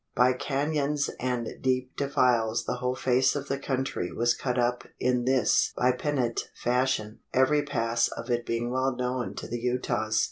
By 0.15 0.33
canons 0.33 1.11
and 1.19 1.47
deep 1.61 1.95
defiles 1.95 2.65
the 2.65 2.77
whole 2.77 2.95
face 2.95 3.35
of 3.35 3.47
the 3.49 3.59
country 3.59 4.11
was 4.11 4.33
cut 4.33 4.57
up 4.57 4.83
in 4.99 5.25
this 5.25 5.71
bi 5.77 5.91
pinnate 5.91 6.49
fashion 6.55 7.19
every 7.35 7.61
pass 7.61 8.07
of 8.07 8.31
it 8.31 8.43
being 8.43 8.71
well 8.71 8.95
known 8.95 9.35
to 9.35 9.47
the 9.47 9.59
Utahs. 9.59 10.19